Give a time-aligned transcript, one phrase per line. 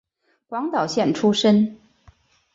[0.47, 1.77] 广岛县出身。